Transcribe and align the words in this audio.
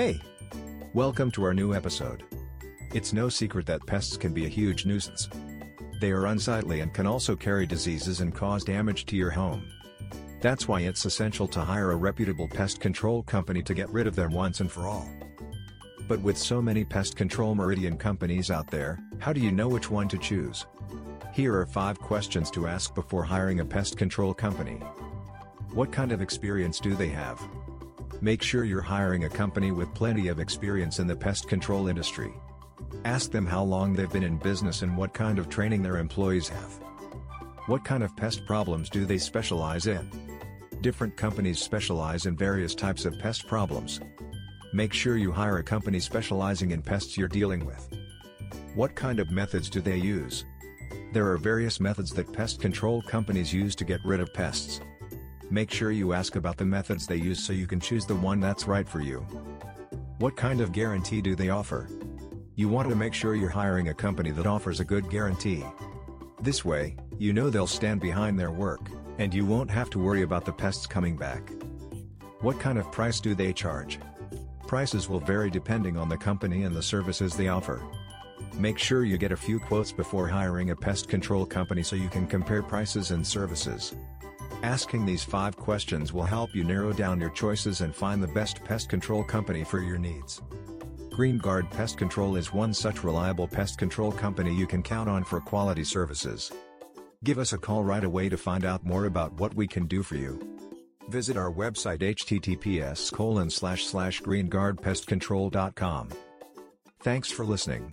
Hey! 0.00 0.18
Welcome 0.94 1.30
to 1.32 1.44
our 1.44 1.52
new 1.52 1.74
episode. 1.74 2.22
It's 2.94 3.12
no 3.12 3.28
secret 3.28 3.66
that 3.66 3.84
pests 3.84 4.16
can 4.16 4.32
be 4.32 4.46
a 4.46 4.48
huge 4.48 4.86
nuisance. 4.86 5.28
They 6.00 6.10
are 6.10 6.24
unsightly 6.28 6.80
and 6.80 6.90
can 6.94 7.06
also 7.06 7.36
carry 7.36 7.66
diseases 7.66 8.20
and 8.22 8.34
cause 8.34 8.64
damage 8.64 9.04
to 9.06 9.16
your 9.16 9.28
home. 9.28 9.70
That's 10.40 10.66
why 10.66 10.80
it's 10.80 11.04
essential 11.04 11.46
to 11.48 11.60
hire 11.60 11.90
a 11.92 11.96
reputable 11.96 12.48
pest 12.48 12.80
control 12.80 13.22
company 13.22 13.62
to 13.62 13.74
get 13.74 13.90
rid 13.92 14.06
of 14.06 14.16
them 14.16 14.32
once 14.32 14.60
and 14.60 14.72
for 14.72 14.86
all. 14.86 15.06
But 16.08 16.22
with 16.22 16.38
so 16.38 16.62
many 16.62 16.82
pest 16.82 17.14
control 17.14 17.54
Meridian 17.54 17.98
companies 17.98 18.50
out 18.50 18.68
there, 18.70 18.98
how 19.18 19.34
do 19.34 19.40
you 19.42 19.52
know 19.52 19.68
which 19.68 19.90
one 19.90 20.08
to 20.08 20.16
choose? 20.16 20.64
Here 21.34 21.54
are 21.58 21.66
5 21.66 22.00
questions 22.00 22.50
to 22.52 22.68
ask 22.68 22.94
before 22.94 23.22
hiring 23.24 23.60
a 23.60 23.66
pest 23.66 23.98
control 23.98 24.32
company. 24.32 24.76
What 25.74 25.92
kind 25.92 26.10
of 26.10 26.22
experience 26.22 26.80
do 26.80 26.94
they 26.94 27.08
have? 27.08 27.38
Make 28.22 28.42
sure 28.42 28.64
you're 28.64 28.82
hiring 28.82 29.24
a 29.24 29.30
company 29.30 29.70
with 29.72 29.94
plenty 29.94 30.28
of 30.28 30.40
experience 30.40 30.98
in 30.98 31.06
the 31.06 31.16
pest 31.16 31.48
control 31.48 31.88
industry. 31.88 32.30
Ask 33.06 33.30
them 33.30 33.46
how 33.46 33.62
long 33.64 33.94
they've 33.94 34.12
been 34.12 34.22
in 34.22 34.36
business 34.38 34.82
and 34.82 34.94
what 34.94 35.14
kind 35.14 35.38
of 35.38 35.48
training 35.48 35.82
their 35.82 35.96
employees 35.96 36.46
have. 36.48 36.70
What 37.66 37.82
kind 37.82 38.02
of 38.02 38.14
pest 38.18 38.44
problems 38.46 38.90
do 38.90 39.06
they 39.06 39.16
specialize 39.16 39.86
in? 39.86 40.10
Different 40.82 41.16
companies 41.16 41.60
specialize 41.60 42.26
in 42.26 42.36
various 42.36 42.74
types 42.74 43.06
of 43.06 43.18
pest 43.20 43.46
problems. 43.48 44.00
Make 44.74 44.92
sure 44.92 45.16
you 45.16 45.32
hire 45.32 45.56
a 45.58 45.62
company 45.64 45.98
specializing 45.98 46.72
in 46.72 46.82
pests 46.82 47.16
you're 47.16 47.26
dealing 47.26 47.64
with. 47.64 47.88
What 48.74 48.94
kind 48.94 49.18
of 49.18 49.30
methods 49.30 49.70
do 49.70 49.80
they 49.80 49.96
use? 49.96 50.44
There 51.14 51.26
are 51.32 51.38
various 51.38 51.80
methods 51.80 52.10
that 52.14 52.30
pest 52.32 52.60
control 52.60 53.00
companies 53.00 53.50
use 53.52 53.74
to 53.76 53.84
get 53.86 54.00
rid 54.04 54.20
of 54.20 54.32
pests. 54.34 54.78
Make 55.52 55.72
sure 55.72 55.90
you 55.90 56.12
ask 56.12 56.36
about 56.36 56.56
the 56.58 56.64
methods 56.64 57.06
they 57.08 57.16
use 57.16 57.42
so 57.42 57.52
you 57.52 57.66
can 57.66 57.80
choose 57.80 58.06
the 58.06 58.14
one 58.14 58.38
that's 58.38 58.68
right 58.68 58.88
for 58.88 59.00
you. 59.00 59.18
What 60.18 60.36
kind 60.36 60.60
of 60.60 60.70
guarantee 60.70 61.20
do 61.20 61.34
they 61.34 61.48
offer? 61.50 61.88
You 62.54 62.68
want 62.68 62.88
to 62.88 62.94
make 62.94 63.12
sure 63.14 63.34
you're 63.34 63.48
hiring 63.48 63.88
a 63.88 63.94
company 63.94 64.30
that 64.30 64.46
offers 64.46 64.78
a 64.78 64.84
good 64.84 65.10
guarantee. 65.10 65.64
This 66.40 66.64
way, 66.64 66.94
you 67.18 67.32
know 67.32 67.50
they'll 67.50 67.66
stand 67.66 68.00
behind 68.00 68.38
their 68.38 68.52
work, 68.52 68.80
and 69.18 69.34
you 69.34 69.44
won't 69.44 69.70
have 69.72 69.90
to 69.90 69.98
worry 69.98 70.22
about 70.22 70.44
the 70.44 70.52
pests 70.52 70.86
coming 70.86 71.16
back. 71.16 71.50
What 72.42 72.60
kind 72.60 72.78
of 72.78 72.92
price 72.92 73.18
do 73.20 73.34
they 73.34 73.52
charge? 73.52 73.98
Prices 74.68 75.08
will 75.08 75.18
vary 75.20 75.50
depending 75.50 75.96
on 75.96 76.08
the 76.08 76.16
company 76.16 76.62
and 76.62 76.76
the 76.76 76.82
services 76.82 77.34
they 77.34 77.48
offer. 77.48 77.82
Make 78.54 78.78
sure 78.78 79.04
you 79.04 79.18
get 79.18 79.32
a 79.32 79.36
few 79.36 79.58
quotes 79.58 79.90
before 79.90 80.28
hiring 80.28 80.70
a 80.70 80.76
pest 80.76 81.08
control 81.08 81.44
company 81.44 81.82
so 81.82 81.96
you 81.96 82.08
can 82.08 82.28
compare 82.28 82.62
prices 82.62 83.10
and 83.10 83.26
services. 83.26 83.96
Asking 84.62 85.06
these 85.06 85.22
five 85.24 85.56
questions 85.56 86.12
will 86.12 86.24
help 86.24 86.54
you 86.54 86.64
narrow 86.64 86.92
down 86.92 87.18
your 87.20 87.30
choices 87.30 87.80
and 87.80 87.94
find 87.94 88.22
the 88.22 88.28
best 88.28 88.62
pest 88.64 88.88
control 88.90 89.24
company 89.24 89.64
for 89.64 89.80
your 89.80 89.96
needs. 89.98 90.42
GreenGuard 91.10 91.70
Pest 91.70 91.96
Control 91.96 92.36
is 92.36 92.52
one 92.52 92.72
such 92.74 93.02
reliable 93.02 93.48
pest 93.48 93.78
control 93.78 94.12
company 94.12 94.54
you 94.54 94.66
can 94.66 94.82
count 94.82 95.08
on 95.08 95.24
for 95.24 95.40
quality 95.40 95.82
services. 95.84 96.52
Give 97.24 97.38
us 97.38 97.52
a 97.54 97.58
call 97.58 97.82
right 97.84 98.04
away 98.04 98.28
to 98.28 98.36
find 98.36 98.64
out 98.66 98.84
more 98.84 99.06
about 99.06 99.32
what 99.34 99.54
we 99.54 99.66
can 99.66 99.86
do 99.86 100.02
for 100.02 100.16
you. 100.16 100.38
Visit 101.08 101.36
our 101.38 101.52
website 101.52 102.00
https 102.00 103.10
greenguardpestcontrol.com. 103.12 106.08
Thanks 107.02 107.30
for 107.32 107.44
listening. 107.46 107.88